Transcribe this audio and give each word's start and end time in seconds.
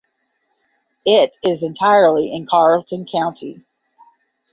It 1.05 1.31
is 1.43 1.61
entirely 1.61 2.33
in 2.33 2.47
Carlton 2.47 3.05
County. 3.05 3.63